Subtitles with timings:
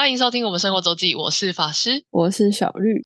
[0.00, 3.04] 欢迎收听我们生活周记，我是法师，我是小绿。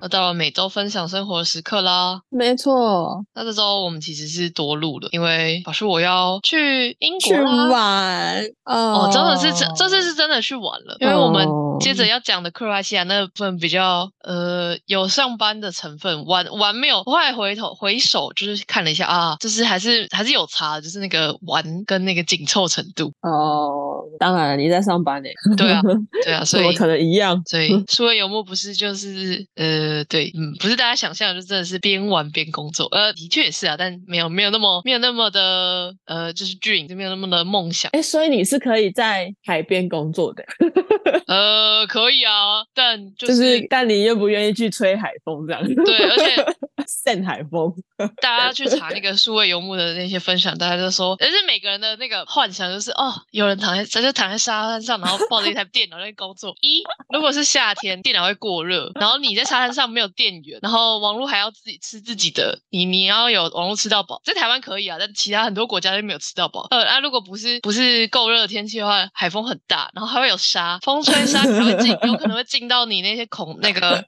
[0.00, 2.22] 又到了每周分享生活的时刻啦。
[2.30, 7.68] 没错，那这周我们其实是多录了，因为法师我要去英去国啦。
[7.68, 16.98] 玩哦，哦真的是这这次是是真的去玩了，因为我们哦接着要讲的克罗埃西亚那部分比较呃有上班的成分，玩玩没有。
[16.98, 23.12] 我后来回头回首就是看了一下啊，就是还是还是有差，就是那个玩跟那个紧凑程度。
[23.20, 25.80] 哦，当然你在上班呢，对啊，
[26.24, 27.40] 对啊， 所以可能一样？
[27.46, 32.86] 所以数位游牧不是就是呃对，嗯，不是大家想象的，就真的是边玩边工作。
[32.92, 37.90] 呃，的确也是啊，但没有没有那么没有那么的呃，就是 dream，就没有那么的梦想。
[37.92, 40.44] 哎，所以你是可以在海边工作的，
[41.26, 45.62] 呃，可以啊，但就、就是是但你愿不愿意去吹海风这样？
[45.84, 46.44] 对，而且
[46.86, 47.72] 扇海风，
[48.20, 56.54] 大家去查那 个数位游牧的那些分享，大家就说，但是每个人的那个幻想就是，哦，有人躺在，他就躺在沙滩上，然后抱着一台 电脑在工作。
[56.60, 66.66] 一，如果是夏天，电脑会过热，然后你在沙滩上没有电源，然后网络还要自己吃自己的，你你要有网络吃到饱，在台湾可以啊，但其他很多国家都没有吃到饱。
[66.70, 74.04] 呃，那、如果不是不是够热的天气的话，海风很大，然后还会有沙，风吹沙可能会进，有可能会进到你那些孔 那个。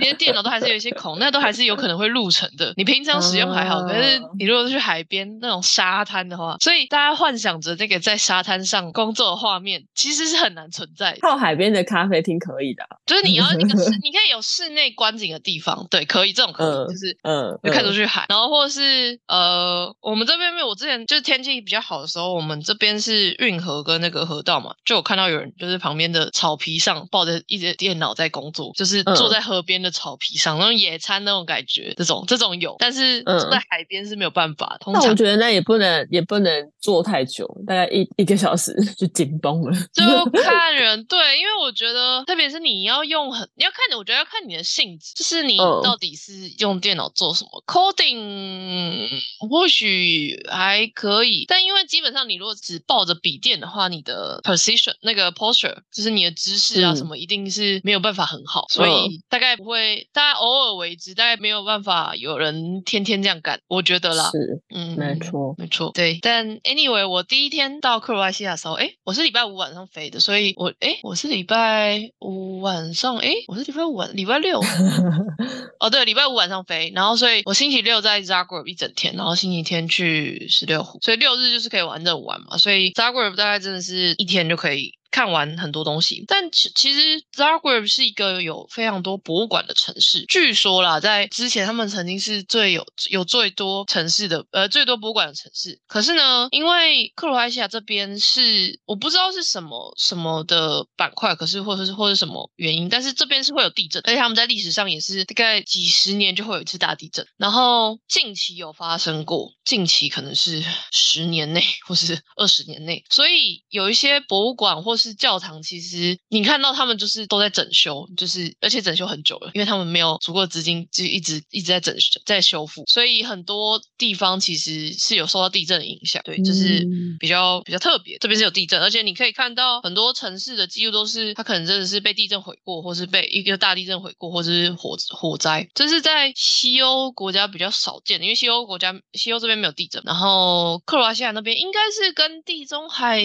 [0.00, 2.72] 你的电脑都还是有一些孔，那都还是有可能会入城的。
[2.76, 11.18] 你平常使用还好，可是你如果是去海边那种沙滩的话，所以大家幻想着那个在沙滩上工作的画面，其实是很难存在的。
[11.20, 39.76] 靠海边的咖啡厅可以的啊，就是你要那个室， 你可以有室内观景的地方，对，可以这种可以，嗯就是嗯，就看出嗯去海，然后或是呃，我们这边没有，我之前就是天气比较好的时候，我们这边是运河跟那个河道嘛，就有看到有人就是旁边的草皮上抱着一只电脑在工作，就是嗯坐在河边的草皮上，那种野餐那种感觉，这种这种有，但是嗯坐在海边是没有办法，通常那我觉得那也不能也不能坐太久，大概一一个小时 就紧绷了。
[39.92, 40.04] 就
[40.40, 47.64] 看人，对，因为我觉得，特别是你要用很，你要看，我觉得要看你的性质，就是你嗯到底是用电脑做什么。
[47.66, 49.08] coding
[49.50, 64.30] 或许还可以，但因为基本上你如果只抱着笔电的话，你的 position 那个 posture 就是你的姿势啊嗯什么，一定是没有办法很好，所以大概不会，大概偶尔为之，大概没有办法有人天天这样干，我觉得啦。
[64.30, 66.18] 是，嗯，没错没错，对。
[66.22, 74.60] 但 anyway，我第一天到克罗埃西亚的时候，哎，我是礼拜五晚上飞的，所以我哎，我是礼拜五晚上，哎，我是礼拜五晚，礼拜六，
[75.80, 84.97] 哦，对，礼拜五晚上飞，然后所以我星期六在 Zagreb 一整天，然后星期天去十六湖，所以六日就是可以完整玩嘛，所以 Zagreb 大概真的是一天就可以。
[85.10, 90.24] 看完很多东西，但其其实 Zagreb 是一个有非常多博物馆的城市。
[90.28, 95.80] 据说啦，在之前他们曾经是最有有最多城市的呃最多博物馆的城市。
[95.86, 107.26] 可是呢，因为克罗埃西亚这边是我不知道是什么什么的板块，可是或者是或者什么原因，但是这边是会有地震，而且他们在历史上也是大概几十年就会有一次大地震。
[107.36, 126.20] 然后近期有发生过，近期可能是十年内或是二十年内，所以有一些博物馆或是教堂，其实你看到他们就是都在整修，就是而且整修很久了，因为他们没有足够的资金，就一直一直在整修在修复，所以很多地方其实是有受到地震的影响。
[126.24, 127.16] 对，就是嗯。
[127.20, 143.20] 比较比较特别，这边是有地震，而且你可以看到很多城市的记录都是它可能真的是被地震毁过，或是被一个大地震毁过，或者是火火灾，这是在西欧国家比较少见的，因为西欧国家西欧这边没有地震，然后克罗埃西亚那边应该是跟地中海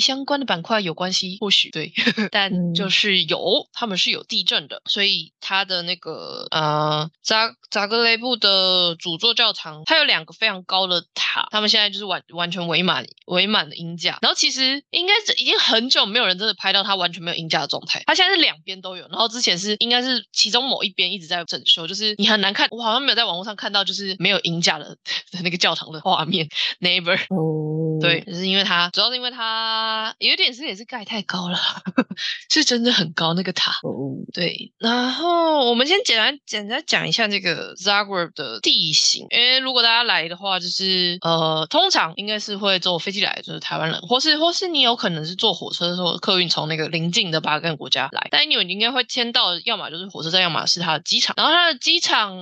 [0.00, 1.92] 相关的板块有关系，或许对，
[2.32, 2.74] 但嗯。
[2.74, 24.96] 就是有，他们是有地震的，所以他的那个呃扎扎格雷布的主座教堂，它有两个非常高的塔，他们现在就是完完全围满围满了鹰架，然后其实应该是已经很久没有人真的拍到它完全没有鹰架的状态，它现在是两边都有，然后之前是应该是其中某一边一直在整修，就是你很难看，我好像没有在网络上看到就是没有鹰架的
[25.32, 26.48] 的那个教堂的画面，
[26.80, 27.18] neighbor，。
[27.30, 31.58] 哦，对，，就是因为它，主要是因为它有一点是也是盖太高了，
[32.50, 33.72] 是真的很高那个塔。
[33.82, 51.34] 哦，对，然后我们先简单简单讲一下这个 Zagreb 的地形，因为如果大家来的话，就是呃，通常应该是会坐飞机来，就是台湾人，或是或是你有可能是坐火车或客运从那个邻近的巴干国家来，但你应该会签到，要么就是火车站，要么是它的机场。
[51.36, 52.34] 然后它的机场，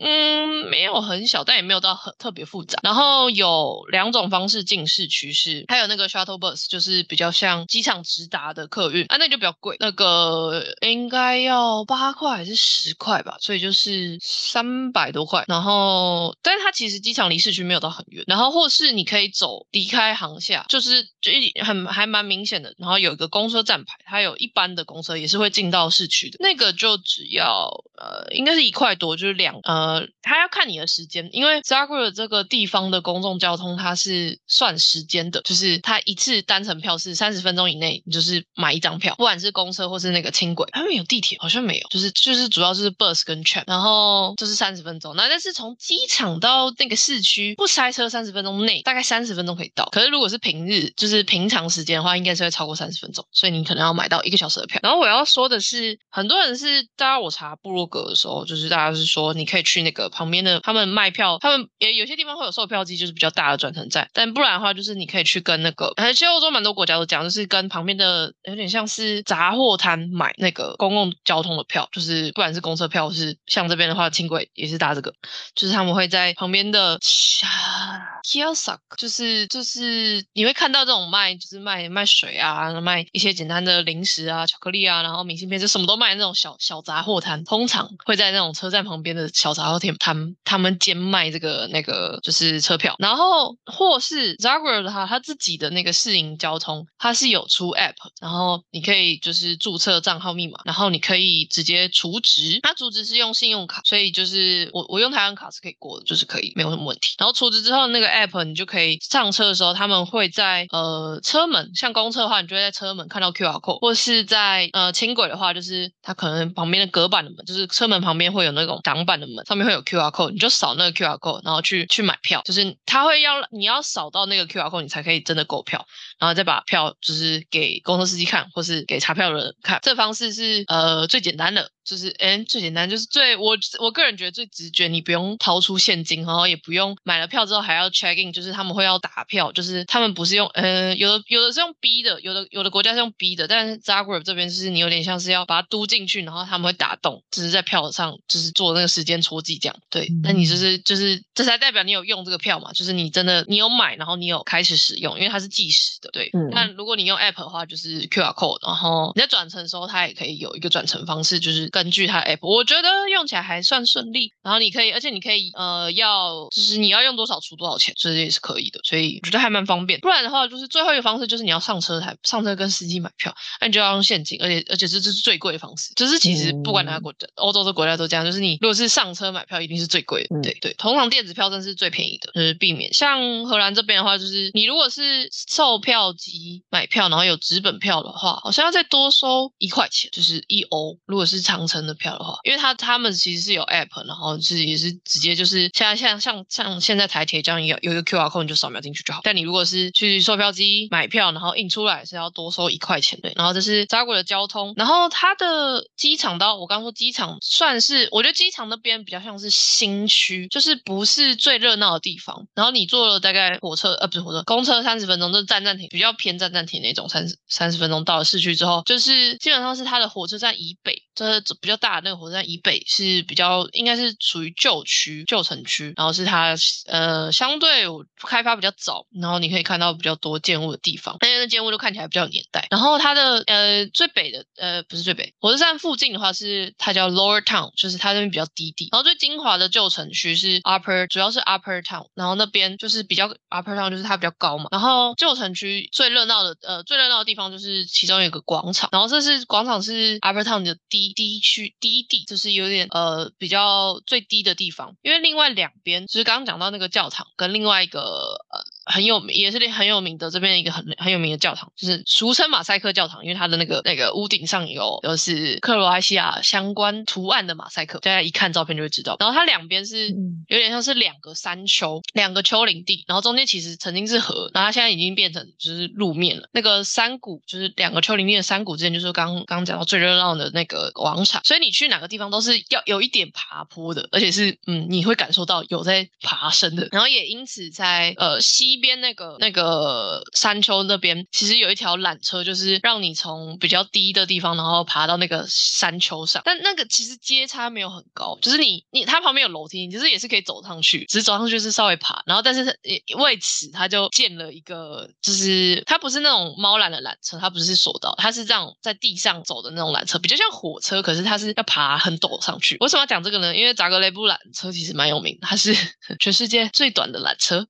[0.00, 2.78] 嗯，没有很小，但也没有到很特别复杂。
[2.82, 15.44] 然后有两种方式进市区是，还有那个 shuttle bus，就是比较像机场直达的客运啊，那就比较贵，那个应该要八块还是十块吧，所以就是三百多块。
[15.48, 22.74] 然后，但是它其实机场离市区没有到很远，然后或是你可以走离开航厦，就是就一很还蛮明显的。
[22.78, 27.68] 然后有一个公车站牌，它有一般的公车也是会进到市区的，那个就只要
[27.98, 54.80] 呃，应该是一块多，就是两呃，它要看你的时间，因为 Zagreb 这个地方的公共交通它是算时间的，就是它一次单程票是三十分钟以内，你就是买一张票，不管是公车或是那个轻轨，他们有地铁好像没有，就是就是主要就是 bus 跟 tram，然后就是三十分钟，那但是从机场到那个市区不塞车，三十分钟内大概三十分钟可以到，可是如果是平日就是平常时间的话，应该是会超过三十分钟，所以你可能要买到一个小时的票。
[54.82, 75.12] 然后我要说的是，很多人是大家我查部落格的时候，就是大家是说你可以去那个旁边的他们卖票，他们也有些地方会有售票机，就是比较大的转乘站，但不然的话就是你可以去跟那个，其实欧洲蛮多国家都讲，就是跟旁边的有点像是杂货摊买那个公共交通的票，就是不管是公车票，是像这边的话轻轨也是搭这个，
[75.56, 107.14] 就是他们会在旁边的 kiosk，就是就是你会看到这种卖就是卖卖水啊，卖一些简单的零食啊、巧克力啊，然后明信片就什么都卖那种小小杂货摊，通常会在那种车站旁边的小杂货店摊，他们兼卖这个那个就是车票，然后或是 Zagreb 的话，他自己的那个市营交通，他是有出 app，然后你可以就是注册账号密码，然后你可以直接储值，它储值是用信用卡，所以就是我我用台湾卡是可以过的，就是可以没有什么问题。
[107.18, 125.86] 然后储值之后那个 app 你就可以上车的时候，他们会在呃车门，像公车的话，你就会在车门看到 QR code，或是在呃轻轨的话，就是它可能旁边的隔板的门，就是车门旁边会有那种挡板的门，上面会有 QR code，你就扫那个 QR code，然后去去买票，就是他会要你要扫到那个 QR code，你才可以真的购票，
[126.24, 131.70] 然后再把票就是给公车司机看，或是给查票的人看，这方式是呃最简单的。
[131.84, 149.76] 就是哎，最简单就是最我我个人觉得最直觉，你不用掏出现金，然后也不用买了票之后还要 check in，就是他们会要打票，就是他们不是用呃有的有的是用 B 的，有的有的国家是用 B 的，但是 Zagreb 这边就是你有点像是要把它嘟进去，然后他们会打洞，只是在票上就是做那个时间戳记这样。
[149.90, 156.08] 对，那你就是就是这才代表你有用这个票嘛，就是你真的你有买，然后你有开始使用，因为它是计时的。
[156.12, 161.70] 对，那如果你用 app 的话，就是 QR code，然后你在转乘的时候，它也可以有一个转乘方式，就是。
[161.74, 164.32] 根据它 app，我觉得用起来还算顺利。
[164.44, 168.78] 然后你可以，而且你可以，呃，要就是你要用多少出多少钱，这也是可以的。
[168.84, 169.98] 所以我觉得还蛮方便。
[169.98, 175.92] 不然的话，就是最后一个方式就是你要上车才上车跟司机买票，那你就要用现金，而且而且这这是最贵的方式。
[175.96, 180.40] 就是其实不管哪个国家，欧洲的国家都这样，就是你如果是上车买票，一定是最贵的。
[180.42, 182.92] 对对，通常电子票证是最便宜的，就是避免。
[182.94, 190.96] 像荷兰这边的话，就是你如果是售票机买票，然后有纸本票的话，好像要再多收一块钱，就是一欧。
[191.06, 191.63] 如果是长。
[191.66, 199.20] 程的票的话，因为他他们其实是有 app，然后是也是直接就是像像像像现在台铁这样有有一个 QR code，你就扫描进去就好。
[199.22, 203.32] 但你如果是去售票机买票，然后印出来是要多收一块钱对。
[203.36, 212.46] 然后这是扎古的交通，然后它的机场到我刚说机场算是，我觉得机场那边比较像是新区，就是不是最热闹的地方。
[212.54, 221.34] 然后你坐了大概火车呃不是火车公车三十分钟，就是站站停，比较偏站站停那种三十三十分钟到了市区之后，就是基本上是它的火车站以北这。
[221.60, 226.54] 比较大那个火车站以北是比较应该是属于旧区旧城区，然后是它
[226.86, 227.84] 呃相对
[228.16, 232.66] 开发比较早，然后你可以看到比较多建物的地方，那些建物都看起来比较有年代。
[232.70, 238.88] 然后它的呃最北的呃不是最北火车站附近的话是它叫 Lower Town，就是它那边比较低地。
[238.92, 244.68] 然后最精华的旧城区是 Upper，主要是 Upper Town，然后那边就是比较 Upper Town 就是它比较高嘛。
[244.70, 251.40] 然后旧城区最热闹的呃最热闹的地方就是其中有一个广场，然后这是广场是 Upper Town 的低低。
[251.44, 258.64] 去低地就是有点呃比较最低的地方，因为另外两边就是刚刚讲到那个教堂跟另外一个呃。
[258.86, 269.16] 很有名，也是很有名的这边一个很很有名的教堂，就是俗称马赛克教堂，因为它的那个那个屋顶上有都是克罗埃西亚相关图案的马赛克，大家一看照片就会知道。
[269.18, 270.10] 然后它两边是
[270.48, 276.48] 有点像是两个山丘，两个丘陵地，然后中间其实曾经是河，然后它现在已经变成就是路面了。
[276.52, 286.88] 那个山谷就是两个丘陵地的山谷之间，就是刚刚讲到最热闹的那个广场，所以你去哪个地方都是要有一点爬坡的，而且是嗯你会感受到有在爬升的。
[286.92, 288.73] 然后也因此在呃西。
[288.74, 296.42] 一边那个那个山丘那边，其实有一条缆车，就是让你从比较低的地方，然后爬到那个山丘上。
[296.44, 302.22] 但那个其实阶差没有很高，就是你你它旁边有楼梯，你其实也是可以走上去，只是走上去是稍微爬。
[302.26, 312.76] 然后但是也为此他就建了一个，就是它不是那种猫缆的缆车，它不是索道，它是这样在地上走的那种缆车，比较像火车，可是它是要爬很陡上去。
[312.80, 313.54] 为什么要讲这个呢？
[313.54, 315.74] 因为扎格雷布缆车其实蛮有名，它是
[316.18, 317.66] 全世界最短的缆车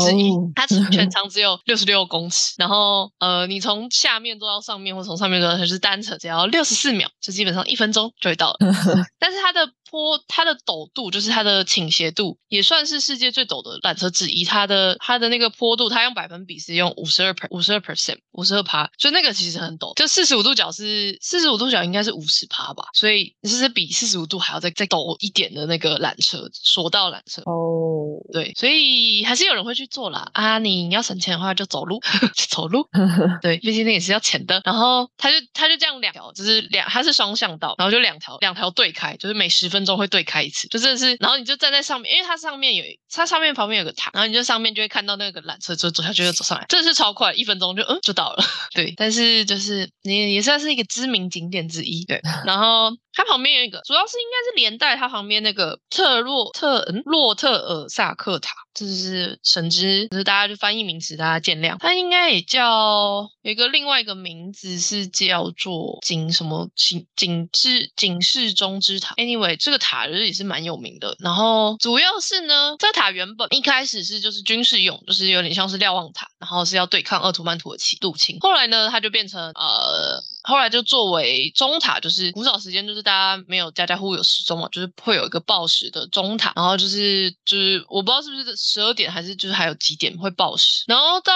[0.00, 2.54] 之一，它全长只有六十六公尺。
[2.58, 8.58] 然后呃，你从下面坐到上面，或从上面坐到它是单程，只要六十四秒，就基本上一分钟就会到了。
[9.18, 14.44] 但是它的坡，它的陡度就是它的倾斜度，也算是世界最陡的缆车之一。
[14.44, 27.42] 它的它的那个坡度，它用百分比是用五十二 per 五十二 percent 五十二趴，就那个其实很陡，就四十五度角是四十五度角应该是五十趴吧，所以就是比四十五度还要再再陡一点的那个缆车，索道缆车。
[27.42, 30.28] 哦，对，所以还是有人会去做啦。
[30.32, 32.00] 啊，你要省钱的话就走路，
[32.50, 32.88] 走路。
[33.40, 34.60] 对，毕竟那也是要钱的。
[34.64, 48.44] 然后它就它就这样两条，就是两，它是双向道，然后就两条两条对开，就是每十分钟会对开一次，就真的是，然后你就站在上面，因为它上面有它上面旁边有个塔，然后你就上面就会看到那个缆车，就走下去就走上来，真的是超快，一分钟就嗯就到了。
[48.74, 52.04] 对，但是就是你也算是一个知名景点之一。
[52.04, 52.90] 对， 然后。
[53.16, 61.78] 它旁边有一个，主要是应该是连带它旁边那个特洛特嗯洛特尔萨克塔，这是神之，就是大家就翻译名词，大家见谅。
[61.78, 69.14] 它应该也叫有一个另外一个名字是叫做景什么景景之景世中之塔。
[69.14, 71.16] Anyway，这个塔就是也是蛮有名的。
[71.20, 78.38] 然后主要是呢，这塔原本一开始是就是军事用，就是有点像是瞭望塔，然后是要对抗鄂图曼土耳其入侵。
[78.40, 80.22] 后来呢，它就变成呃。
[80.44, 91.32] 后来就作为中塔，就是古早时间，就是大家没有家家户户有时钟嘛，就是会有一个报时的钟塔，然后就是就是我不知道是不是十二点还是就是还有几点会报时，然后到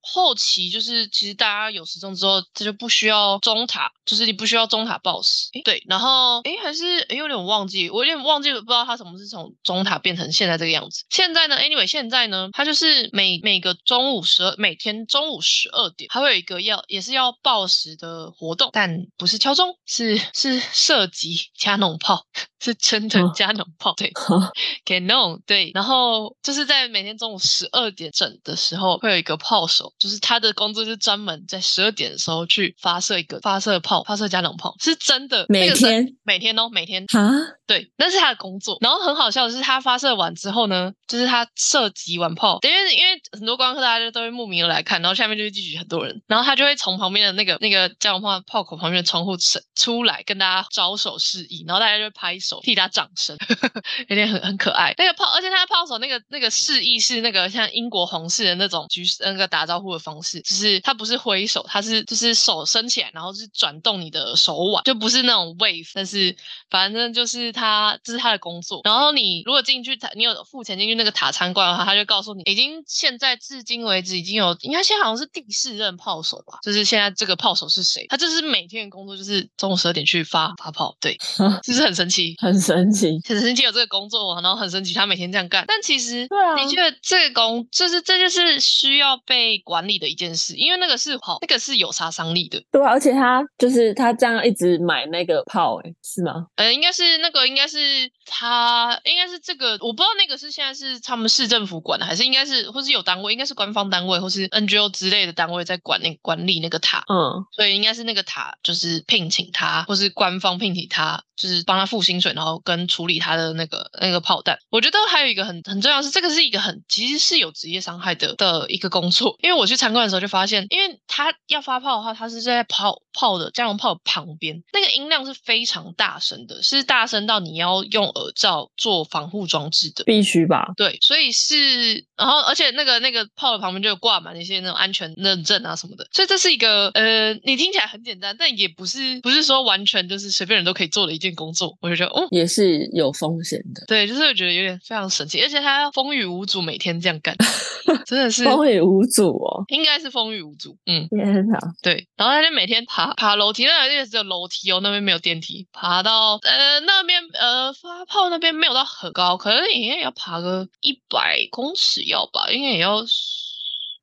[0.00, 11.04] 后期就是其实大家有时钟之后，这就不需要钟塔，就是你不需要钟塔报时，对，然后哎还是诶有点忘记，我有点忘记了，不知道它什么是从钟塔变成现在这个样子。
[11.10, 18.32] 现在呢，anyway 现在呢，它就是每每个中午十二，每天中午十二点，还会有一个要也是要报时的。
[18.38, 22.22] 活动，但不是敲钟，是是射击加农炮，
[22.62, 23.94] 是真的加农炮。
[23.96, 24.12] 对，
[24.86, 25.72] canon 对。
[25.74, 35.44] 然后就是在每天中午十二点整的时候，会有一个炮手，就是他的工作是专门在十二点的时候去发射一个发射炮，发射加农炮，是真的。
[35.48, 37.30] 每天每天哦，每天啊，
[37.66, 38.78] 对，那是他的工作。
[38.80, 48.27] 然后很好笑的是，他发射完之后呢，就是他射击完炮，因为因为很多观光客大家就都会慕名而来看，然后下面就会聚集很多人，然后他就会从旁边的那个那个加农炮。
[48.46, 53.36] 炮口旁边的窗户出出来跟大家招手示意，然后大家就拍手替他掌声，
[54.08, 54.94] 有点很很可爱。
[54.98, 66.36] 那个炮，而且他的炮手那个那个示意是那个像英国皇室的那种举那个打招呼的方式，就是他不是挥手，他是就是手伸起来，然后是转动你的手腕，就不是那种 wave，但是
[66.70, 68.82] 反正就是他这是他的工作。
[68.84, 78.17] 然后你如果进去塔，你有付钱进去那个塔参观的话，他就告诉你，已经现在至今为止已经有，应该现在好像是第四任炮手吧，就是现在这个炮手是谁，他。
[78.18, 81.16] 就是每天的工作，就是中午十二点去发发炮，对，
[81.62, 85.64] 就是很神奇，很神奇，很神奇有这个工作，然后很神奇他每天这样干。
[85.68, 92.60] 但其实，对啊，的确这个工，就是这就是需要被管理的一件事，因为那个是好，那个是有杀伤力的。
[92.72, 96.46] 对啊，而且他就是他这样一直买那个炮，哎，是吗？
[96.56, 107.04] 呃，应该是那个，应该是他，应该是这个，我不知道那个是现在是他们市政府管的，还是应该是，或是有单位，应该是官方单位或是 NGO 之类的单位在管那管理那个塔。
[107.08, 108.07] 嗯，所以应该是。
[108.08, 114.58] 那个塔就是聘请他，或是官方聘请他，就是帮他付薪水，然后跟处理他的那个那个炮弹。
[114.70, 119.36] 我觉得还有一个很很重要是，这个是一个很其实是有职业伤害的的一个工作。
[119.42, 130.72] 因为我去参观的时候就发现，因为他要发炮的话，他是在炮炮的加农炮旁边，那个音量是非常大声的，是大声到你要用耳罩做防护装置的，必须吧？
[130.78, 137.98] 对，所以是，然后而且那个那个炮的旁边就挂满那些那种安全认证啊什么的，所以这是一个呃，你听起来很。
[137.98, 141.76] 很简单，但也不是不是说完全就是随便人都可以做的一件工作。
[141.80, 143.84] 我就觉得，哦，也是有风险的。
[143.86, 147.36] 对，就是我觉得有点非常神奇，而且他风雨无阻，每天这样干，
[148.06, 150.76] 真的是风雨无阻哦，应该是风雨无阻。
[150.86, 152.06] 嗯，天哪，对。
[152.16, 155.66] 然后他就每天爬爬楼梯，那边只有楼梯哦，那边没有电梯。
[155.72, 163.04] 爬到呃那边呃发泡那边没有到很高，可能应该要爬个一百公尺要吧，应该也要。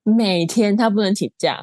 [0.06, 1.60] 每天他不能请假，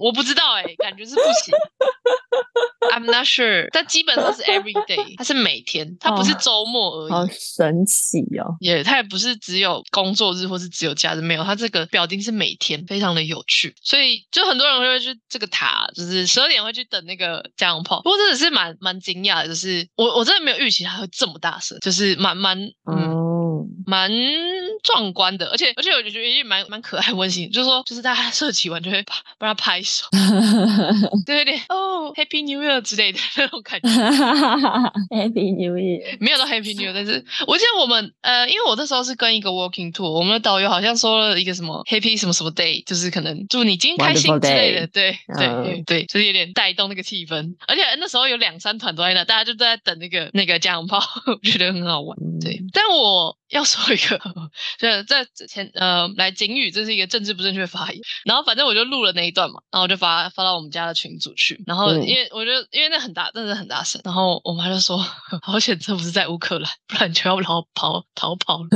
[0.00, 1.54] 我不知道哎、感觉是不行。
[2.90, 7.10] I'm not sure，但基本上是 every day，它是每天，它不是哦周末而已。
[7.10, 8.56] 好神奇哦！
[8.60, 13.74] 也，它也不是只有工作日或是只有假日，没有，它这个表定是每天，非常的有趣。
[13.82, 18.00] 所以就很多人会去这个塔，就是十二点会去等那个加农炮。
[18.02, 22.58] 不过真的是蛮蛮惊讶的，就是我我真的没有预期它会这么大声，就是蛮蛮
[22.90, 23.10] 嗯。
[23.10, 24.10] 哦，蛮
[24.88, 30.06] 壮观的，而且而且我就觉得也蛮蛮可爱温馨，就是说就是大家 射击完就会啪帮他拍手，
[31.26, 33.88] 对对对，哦 Happy New Year 之类的那种感觉，
[35.14, 36.16] Happy New Year！
[36.20, 45.64] 没有到 Happy New Year，但是我记得我们呃，因为我那时候是跟一个 Walking Tour，我们的导游好像说了一个什么 Happy 什么什么 Day，就是可能祝你今天开心之类的，对对嗯。
[45.64, 52.16] 对对，就是有点带动那个气氛，而且那时候有两三团都在那，大家就在等那个那个加农炮，我觉得很好玩。
[52.40, 54.20] 对嗯，但我要说一个，
[54.78, 58.00] 这在前呃来警语，这是一个政治不正确发言。
[58.24, 61.62] 然后反正我就录了那一段嘛，然后我就发发到我们家的群组去。
[61.66, 64.00] 然后嗯因为我觉得因为那很大，真的是很大声。
[64.04, 64.98] 然后我妈就说
[65.42, 68.68] ：“好险，这不是在乌克兰，不然就要逃跑逃跑了。”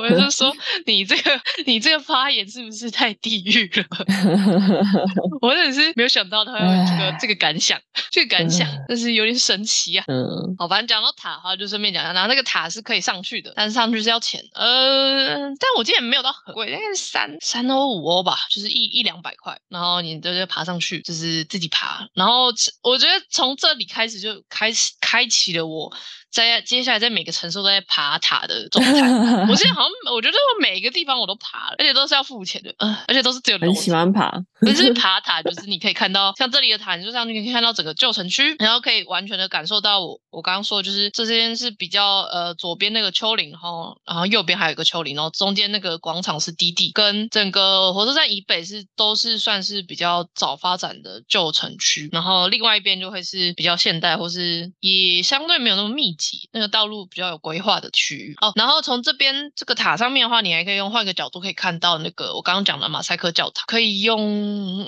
[0.00, 0.54] 我就说
[0.86, 3.84] ：“你这个你这个发言是不是太地狱了？”
[5.40, 10.04] 我真的是没有想到他有这个这个感想，这个感想嗯，但是有点神奇啊。
[10.08, 22.46] 嗯，好，反正讲到塔的话，就顺便讲一下，然后那个塔是可以上去的，但是上去是要钱，呃，但我记得没有到很贵，大概是三三欧五欧吧，就是一一两百块，然后你就是爬上去，就是自己爬，然后
[22.82, 25.94] 我觉得从这里开始就开始开启了我
[26.30, 29.00] 在接下来在每个城市都在爬塔的状态。
[29.48, 56.14] 我现在好像我觉得我每一个地方我都爬了，而且都是要付钱的，呃，而且都是只有楼很喜欢爬，不是 爬塔，就是你可以看到像这里的塔，你就上去可以看到整个旧城区，然后可以完全的感受到我我刚刚说的就是这边是比较呃左边那个丘陵，然后然后右边还有一个丘陵，然后中间那个广场是低地，跟整个火车站以北是都是算是比较早发展的旧城区，然后另外一边就会是比较现代或是也相对没有那么密
[56.52, 58.52] 那个道路比较有规划的区域哦。
[58.56, 64.20] 然后从这边这个塔上面的话，你还可以用换个角度可以看到那个我刚刚讲的马赛克教堂，可以用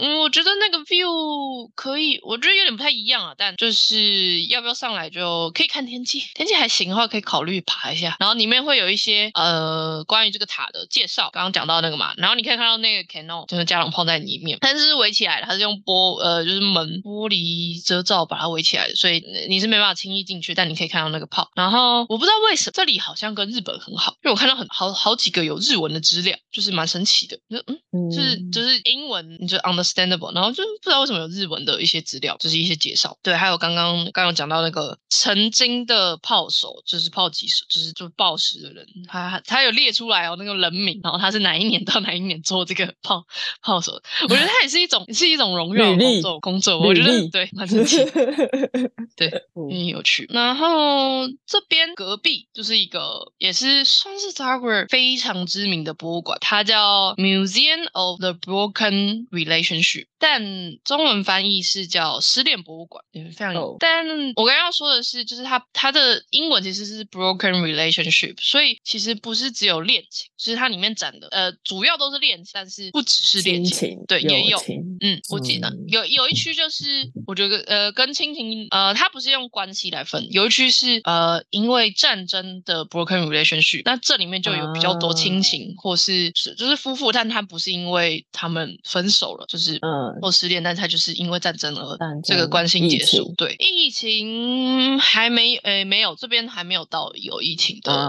[0.01, 8.17] 嗯，我觉得那个 view 可以，我觉得有点不太一样啊，但就是要不要上来就可以看天气，天气还行的话可以考虑爬一下。
[8.19, 21.51] 然后里面会有一些呃关于这个塔的介绍，刚刚讲到那个嘛，然后你可以看到那个 canon 就是加朗炮在里面，但是是围起来的，它是用玻呃就是门玻璃遮罩把它围起来的，所以你是没办法轻易进去，但你可以看到那个炮。
[21.55, 27.37] 然后我不知道为什么这里好像跟日本很好，因为我看到很好好几个有日文的资料，就是蛮神奇的。
[27.49, 33.17] 就嗯，嗯，就是就是英文你就 understandable，然后就不知道为什么有日文的一些资料，就是一些介绍。
[33.23, 43.25] 对，还有刚刚刚刚讲到那个曾经的炮手，就是炮击手，就是做暴食的人，他他有列出来哦那个人名，然后他是哪一年到哪一年做这个炮
[43.63, 47.99] 炮手，我觉得他也是一种是一种荣耀的履历工作工作，我觉得对蛮神奇。
[49.17, 50.27] 对，嗯很有趣。
[50.31, 51.12] 然后
[51.47, 60.43] 这边隔壁就是一个也是算是 Zagreb 非常知名的博物馆，它叫 Museum of the Broken Relationship，但
[60.85, 63.73] 中文翻译是叫失恋博物馆，也非常有。
[63.73, 74.59] 哦但我刚刚要说的是，就是它它的英文其实是 Broken Relationship，所以其实不是只有恋情，就是它里面展的呃主要都是恋情，但是不只是恋情，情对，也有。
[75.01, 93.35] 嗯，我记得、嗯有有一区就是我觉得呃跟亲情呃它不是用关系来分，有一区是呃因为战争的 broken relationship，那这里面就有比较多亲情、或是是就是夫妇，但他不是因为他们分手了，就是嗯或失恋，但他就是因为战争而这个关系结束。
[93.37, 98.09] 对，疫情还没诶没有这边还没有到有疫情的，啊，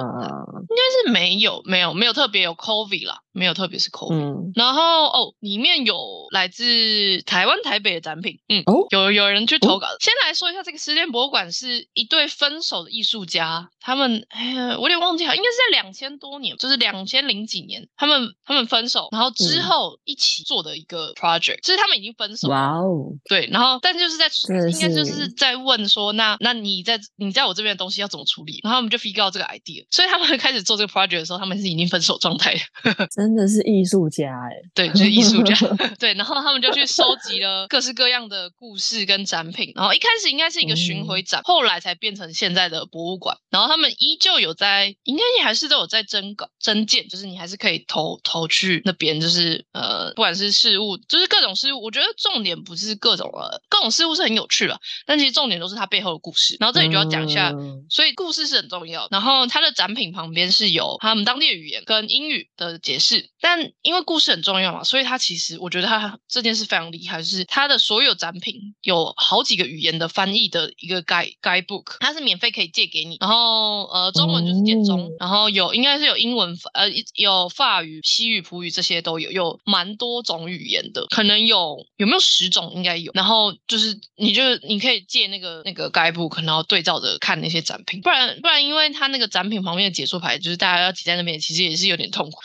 [0.69, 4.13] 应该是没有没有没有特别有 covid 啦，没有特别是 covid。
[4.13, 5.98] 嗯，然后哦，里面有
[6.32, 9.88] 来自台湾台北的展品，嗯，哦有有人去投稿。
[10.00, 24.30] 先来说一下这个失恋博物馆是一对分手的艺术家，他们哎呀，我有点忘记了，应该是在两千多年，就是两千零几年，他们他们分手，然后之嗯后一起做的一个 project，、就是他们已经分手，哇哦，对，然后但就是在
[24.72, 28.60] 应该就是是在问说，那那你在你在我这边的东西要怎么处理？
[28.63, 32.60] 然后我们就 figure out 这个 idea，所以他们开始做这个 project 的时候，他们是已经分手状态了。
[33.23, 35.55] 真的是艺术家哎，对，就是艺术家。
[35.97, 39.71] 对，然后他们就去收集了各式各样的故事跟展品。
[39.75, 43.38] 然后一开始应该是一个巡回展，后来才变成现在的博物馆。
[43.49, 51.81] 然后他们依旧有在，应该也还是都有在征稿征件，就是你还是可以投投去那边，就是呃，不管是事物，就是各种事物。
[51.81, 56.57] 我觉得重点不是各种呃，各种事物是很有趣的，但其实重点都是它背后的故事。
[56.59, 57.51] 然后这里就要讲一下。
[57.55, 59.07] 嗯所以故事是很重要。
[59.12, 92.39] 然后它的展品旁边是有他们当地的语言跟英语的解释，事，但因为故事很重要嘛，所以他其实我觉得他这件事非常厉害，就是他的所有展品有好几个语言的翻译的一个 guide guidebook，它是免费可以借给你，然后呃中文就是简中，然后有应该是有英文呃有法语、西语、葡语这些都有，有蛮多种语言的，可能有有没有十种应该有，然后就是你就你可以借那个那个 guidebook，然后对照着看那些展品，不然不然因为他那个展品旁边的解说牌就是大家要挤在那边，其实也是有点痛苦。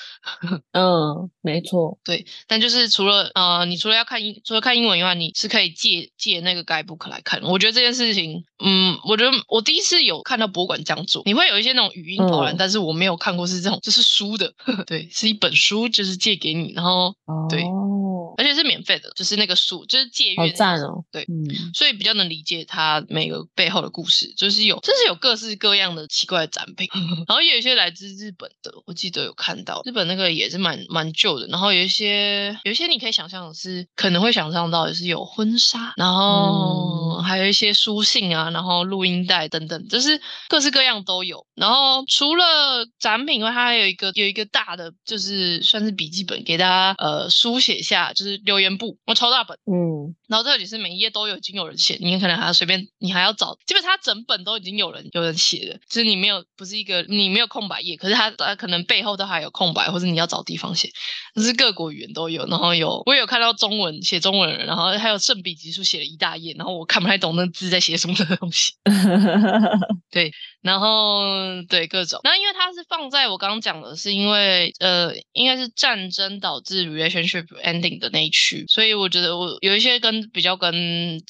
[0.72, 7.42] 嗯，没错，对，但就是除了呃，你除了要看英，除了看英文以外，你是可以借借那个 guidebook 来看。
[7.42, 14.52] 我觉得这件事情，嗯，我觉得我第一次有看到博物馆这样做，你会有一些那种语音导览，但是我没有看过是这种，就是书的，
[14.86, 17.14] 对，是一本书，就是借给你，然后
[17.48, 17.64] 对。
[18.36, 20.36] 而且是免费的，就是那个书，就是借阅。
[20.36, 21.04] 好赞哦！
[21.10, 26.88] 对，嗯，所以比较能理解它每个背后的故事，就是有，就是有各式各样的奇怪的展品，
[27.26, 41.46] 然后也有一些来自日本的，我记得有看到日本那个也是蛮蛮旧的，然后有一些有一些你可以想象的是可能会想象到也是有婚纱，然后还有一些书信啊，然后录音带等等，就是各式各样都有。
[41.54, 48.38] 然后除了展品外，它还有一个有一个大的，就是算是笔记本，给大家呃书写下，就是。
[48.44, 49.58] 留言簿，我超大本，
[50.28, 60.90] 然后这里是每一页都有已经有人写，你可能还要随便，你还要找，基本上整本都已经有人有人写了，就是你没有不是一个你没有空白页，可是它它可能背后都还有空白，或者你要找地方写，
[61.34, 68.72] 就是各国语言都有，然后有我有看到中文写中文人，然后还有圣笔集书写了一大页，然后我看不太懂那字在写什么的东西，
[70.10, 70.32] 对。
[70.60, 80.72] 然后对各种，那因为它是放在我刚刚讲的，是因为呃，应该是战争导致 relationship ending 的那一区，所以我觉得我有一些跟比较跟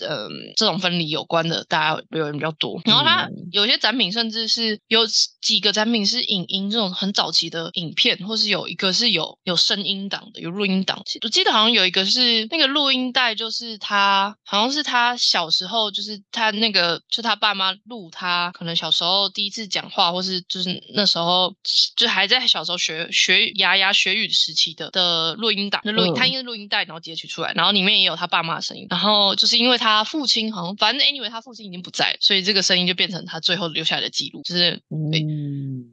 [0.00, 2.80] 呃这种分离有关的，大家留言比较多。
[2.84, 5.06] 然后它有些展品甚至是有
[5.40, 11.02] 几个展品是影音这种很早期的影片，或是有一个是有有声音档的，有录音档。
[11.22, 19.28] 我记得好像有一个是那个录音带，就是他好像是他小时候，就是他那个就他爸妈录他可能小时候。
[19.34, 21.54] 第一次讲话，或是就是那时候
[21.94, 35.10] 就还在小时候学学牙牙学语时期的的录音档，那录音他应该是录音带，然后截取出来，然后里面也有他爸妈声音，然后就是因为他父亲好像反正 anyway 他父亲已经不在，所以这个声音就变成他最后留下来的记录，就是嗯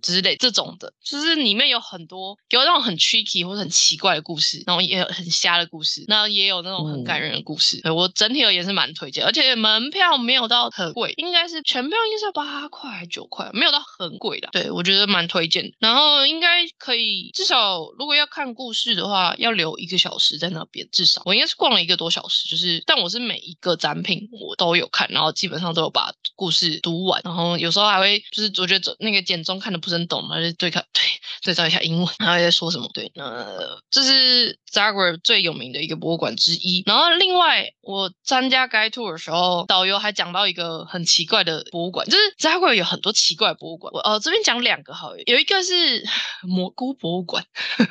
[0.02, 13.06] 之类这种的，就是里面有很多有那种很 tricky 或者很奇怪的故事，然后也有很瞎的故事，那也有那种很感人的故事，我整体而言是蛮推荐，而且门票没有到很贵，应该是全票应该是要八块。
[13.10, 15.72] 九块没有到很贵的，对我觉得蛮推荐的。
[15.80, 20.88] 然后应该可以，至少如果要看故事的话，要留一个小时在那边。
[20.92, 27.22] 至少我应该是逛了一个多小时，就是但我是每一个展品我都有看，然后基本上都有把故事读完。
[27.24, 31.02] 然后有时候还会就是我觉得那个简中看不是很懂嘛，就对看对
[31.44, 32.90] 对照一下英文，然后在说什么。
[32.94, 36.84] 对，那就是 Zagreb 最有名的一个博物馆之一。
[36.86, 43.00] 然后另外我参加该 tour 的时候，导游还讲到一个很奇怪的博物馆，就是 Zagreb 有很。
[43.06, 46.04] 多奇怪博物馆，我呃这边讲两个好，有一个是
[46.42, 47.46] 蘑菇博物馆。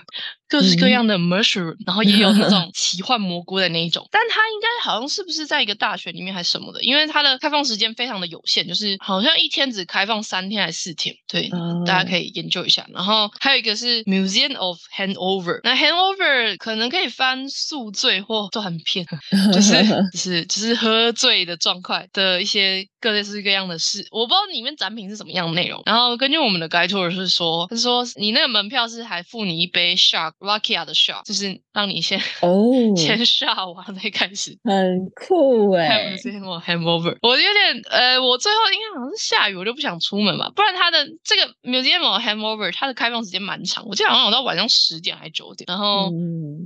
[0.47, 11.51] 各式各样的 mushroom，然后也有那种 奇幻蘑菇的那一种，但它应该好像是不是在一个大学里面还是什么的，因为它的开放时间非常的有限，就是好像一天只开放三天还是四天，对，
[11.85, 12.87] 大家可以研究一下。
[12.93, 19.07] 然后还有一个是 Museum of Handover，那 Handover 可能可以翻宿醉或断片，
[19.53, 19.73] 就是
[20.13, 25.83] 就是就是喝醉的状况的一些各式各样的事，我不知道里面展品是什么样的内容。
[25.87, 30.33] 然后根据我们的 guide tour 是说，他说你那个门票是还付你一杯 shark。
[30.41, 36.17] Rakia 的 shark，就是让你先哦 先 shot 完再开始， 很酷哎。
[36.45, 40.51] 我 hangover，我有点呃，我最后应该好像是下雨，我就不想出门吧。
[40.55, 45.65] 不然它的这个 museum hangover 它的开放时间蛮长，我记得好像有到晚上十点还是九点。
[45.69, 46.11] 然后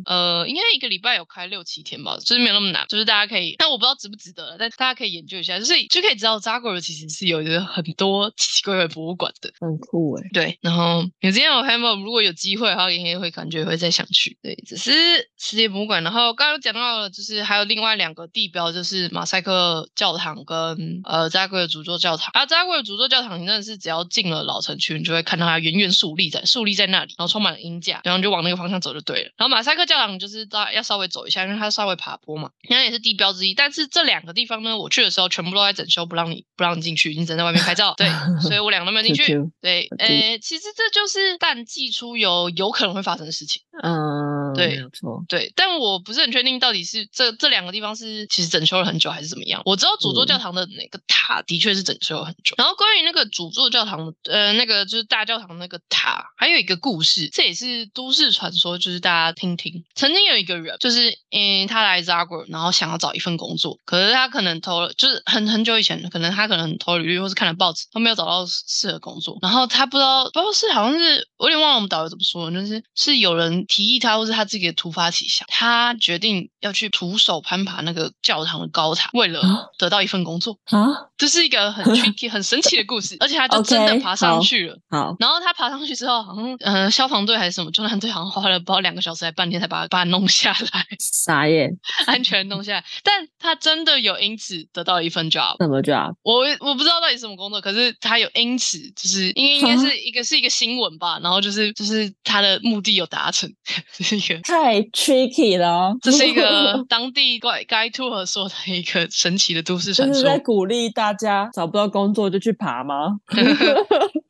[0.07, 3.55] 呃，应该一个礼拜有开六七天吧，就是没有那么难，就是大家可以。
[3.59, 10.29] 但我不知道值不值得了，但大家可以研究一下，就是就可以知道 Zagreb 其实是有一个很多奇奇怪怪博物馆的，很酷哎。
[10.33, 13.59] 对，然后 museum hangover 如果有机会的话，应该会感觉。
[13.69, 14.91] 会再想去，对，只是
[15.37, 16.03] 世界博物馆。
[16.03, 20.57] 然后刚刚讲到了，就是还有另外两个地标，就是马赛克教堂跟
[21.05, 22.31] 呃扎圭的主座教堂。
[22.33, 29.31] 啊，扎圭的主座教堂，你真的是只要进了老城区，你就会看到它远远竖立在竖立在那里，然后充满了鹰架，然后就往那个方向走就对了。
[29.37, 33.55] 然后马赛克教堂就是大要稍微走一下，因为它稍微爬坡嘛，那也是地标之一。
[33.55, 37.95] 但是这两个地方呢，我去的时候全部都在整修，不让你不让你进去，你只能在外面拍照。
[37.99, 38.07] 对，
[38.41, 39.37] 所以我两个都没有进去。
[39.61, 43.63] 对，呃，其实这就是淡季出游有可能会发生的事情。
[43.83, 44.28] 嗯。
[44.55, 45.25] 对没有错。
[45.29, 49.63] 对，但我不是很确定到底是这这两个地方是其实整修了很久还是怎么样。
[49.65, 52.55] 我知道主座教堂的那个塔的确是整修了很久。
[52.59, 59.85] 然后关于那个主座教堂，呃，那个就是大教堂那个塔，还有一个故事，这也是都市传说，就是大家听听。
[59.95, 69.39] 曾经有一个人，就是嗯，他来 Zagreb，然后想要找一份工作，可是他可能投了，就是很很久以前，可能他可能投履历或是看了报纸，他没有找到适合工作。
[69.43, 80.59] 然后他不知道，不知道是好像是我有点忘了我们导游怎么说，就是是有人提议他，或是他自己的突发奇想，他决定要去徒手攀爬那个教堂的高塔，为了啊得到一份工作。
[80.67, 84.79] 啊，这是一个很 tricky、很神奇的故事， 而且他就真的爬上去了。
[84.89, 91.71] 好，然后他爬上去之后，好像呃消防队还是什么救难队，好像花了不知道两个小时还半天才把他把他弄下来， 傻眼，
[92.07, 92.85] 安全弄下来。
[93.03, 95.57] 但他真的有因此得到一份 job。
[95.61, 96.15] 什么 job？？
[96.23, 103.53] 我我不知道到底什么工作，可是他有因此就是应该应该是一个是一个新闻吧，然后就是就是他的目的有达成，
[104.35, 110.39] 个太 tricky 了哦， 这是一个 当地怪该 tour 说的一个神奇的都市传说就是在。
[110.49, 113.19] 鼓励大家找不到工作就去爬吗？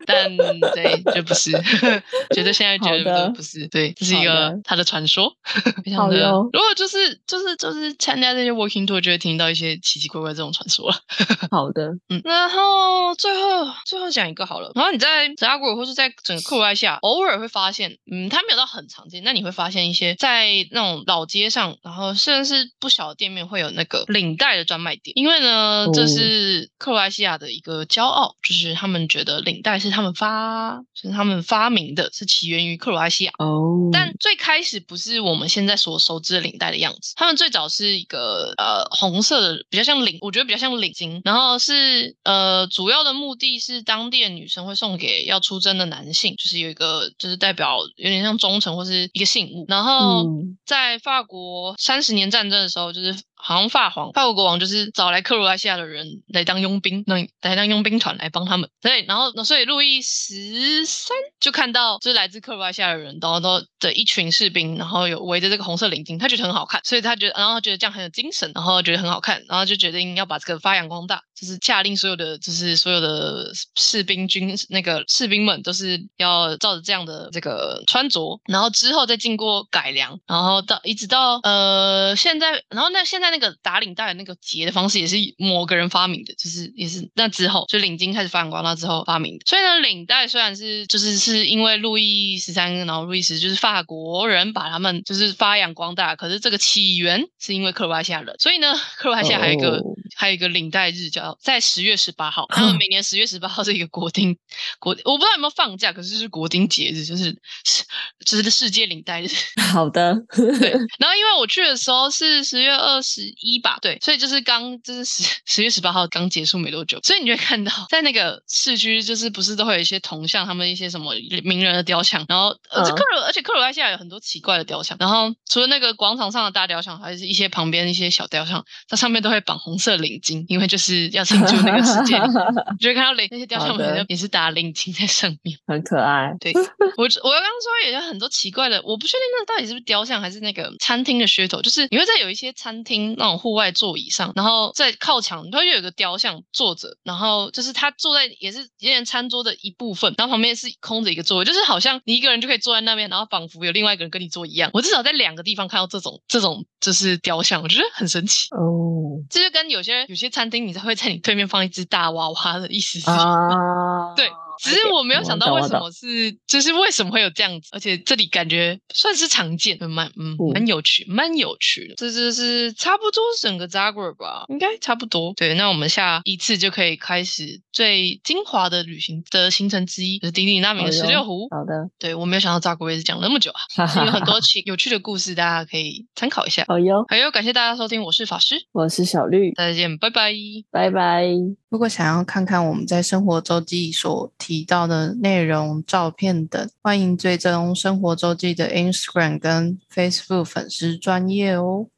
[0.09, 0.35] 但
[0.75, 1.53] 对，就不是，
[2.35, 5.37] 觉得现在觉得的不是，对，这是一个他的传说，
[5.85, 6.16] 非常的。
[6.16, 10.97] 如果就是就是就是参加这些 working tour，就会听到一些奇奇怪怪这种传说了。
[11.53, 33.32] 好的，嗯，然后最后最后讲一个好了，然后你在扎古或是在整个克罗埃西亚，偶尔会发现，嗯，它没有到很常见，那你会发现一些在那种老街上，然后甚至是不小的店面会有那个领带的专卖店，因为呢，这哦是克罗埃西亚的一个骄傲，就是他们觉得领带是他们发是他们发明的，是起源于克罗埃西亚。
[33.38, 50.56] 哦，但最开始不是我们现在所熟知的领带的样子，他们最早是一个呃红色的，比较像领，我觉得比较像领巾，然后是呃主要的目的是当地的女生会送给要出征的男性，就是有一个就是代表有点像忠诚或是一个信物，然后嗯。
[50.64, 58.68] 在法国三十年战争的时候，就是好像法皇法国国王就是找来克罗埃西亚的人来当佣兵，那来当佣兵团来帮他们。
[58.83, 99.83] 对，然后所以路易十三就看到就是来自克罗埃西亚的人，然后都的一群士兵，然后有围着这个红色领巾，他觉得很好看，所以他觉得，然后他觉得这样很有精神，然后觉得很好看，然后就决定要把这个发扬光大，就是下令所有的就是所有的士兵军那个士兵们都是要照着这样的这个穿着，然后之后再经过改良，然后到一直到呃现在，然后那现在那个打领带的那个结的方式也是某个人发明的，就是也是那之后就领巾开始发扬光大之后发明的，所以呢领带虽然是就是是因为路易十三然后路易十就是法国人把他们就是发扬光大，可是这个起源是因为克罗埃西亚人，所以呢 克罗埃西亚还有一个、
[100.18, 104.37] 还有一个领带日叫在十月十八号， 他们每年十月十八号是一个国定
[104.81, 107.26] 国，我不知道有没有放假，可是就是国定节日，就是
[107.64, 107.85] 是
[108.26, 109.28] 就是世界领带日。
[109.72, 135.59] 好的，对， 然后因为我去的时候是十月二十一吧，对，所以就是刚就是十十月十八号刚结束没多久，所以你就会看到在那个市区，就是不是都会有一些铜像，他们一些什么名人的雕像，然后呃，这嗯克罗，而且克罗埃西亚有很多奇怪的雕像，然后除了那个广场上的大雕像，还是一些旁边一些小雕像，它上面都会绑红色领巾，因为就是要庆祝那个世界领巾，你 就会看到领那些雕像好的们也是打领巾在上面。
[135.66, 136.35] 很可爱。
[136.40, 136.53] 对
[136.97, 141.61] 我，我刚刚说也有很多奇怪的，我不确定那到底是不是雕像还是那个餐厅的噱头。
[141.61, 154.71] 就是你会在有一些餐厅那种户外座椅上，然后在靠墙，它就有一个雕像坐着，然后就是他坐在也是有点餐桌的一部分，然后旁边是空着一个座位，就是好像你一个人就可以坐在那边，然后仿佛有另外一个人跟你坐一样。
[154.73, 158.49] 我至少在两个地方看到这种这种就是雕像，我觉得很神奇。
[158.55, 158.97] 哦
[159.29, 171.94] 这就跟有些有些餐厅，你才会在你对面放一只大娃娃的意思是啊，对，只是我没有想到为什么是，就是为什么会有这样子，而且这里感觉算是常见，蛮嗯嗯蛮有趣，蛮有趣的。
[171.97, 175.33] 这就是差不多整个 Zagreb 吧，应该差不多。
[175.35, 181.49] 对，那我们下一次就可以开始最精华的旅行的行程之一，就是迪迪纳米的十六湖。
[181.51, 183.64] 好的，对我没有想到 Zagreb 是讲那么久啊，
[184.05, 186.64] 有很多奇有趣的故事，大家可以参考一下。
[186.68, 190.33] 好哟，还有，感谢大家收听，我是法师，我是小绿，大家见，拜拜。
[190.71, 191.27] 拜拜。
[191.70, 201.88] 如果想要看看我们在生活周记所提到的内容、照片等，欢迎追踪生活周记的 Instagram 跟 Facebook 粉丝专业哦。